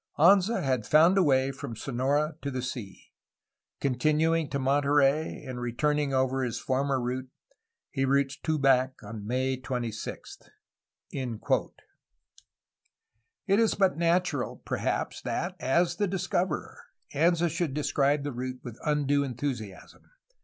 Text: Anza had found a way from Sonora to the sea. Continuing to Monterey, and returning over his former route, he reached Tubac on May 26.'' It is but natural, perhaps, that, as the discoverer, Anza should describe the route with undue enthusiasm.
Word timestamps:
Anza 0.17 0.63
had 0.63 0.87
found 0.87 1.15
a 1.15 1.21
way 1.21 1.51
from 1.51 1.75
Sonora 1.75 2.35
to 2.41 2.49
the 2.49 2.63
sea. 2.63 3.11
Continuing 3.79 4.49
to 4.49 4.57
Monterey, 4.57 5.43
and 5.43 5.61
returning 5.61 6.11
over 6.11 6.41
his 6.41 6.57
former 6.59 6.99
route, 6.99 7.29
he 7.91 8.03
reached 8.03 8.43
Tubac 8.43 9.03
on 9.03 9.27
May 9.27 9.57
26.'' 9.57 10.39
It 11.11 11.69
is 13.59 13.75
but 13.75 13.95
natural, 13.95 14.63
perhaps, 14.65 15.21
that, 15.21 15.55
as 15.59 15.97
the 15.97 16.07
discoverer, 16.07 16.79
Anza 17.13 17.47
should 17.47 17.75
describe 17.75 18.23
the 18.23 18.33
route 18.33 18.61
with 18.63 18.79
undue 18.83 19.23
enthusiasm. 19.23 20.09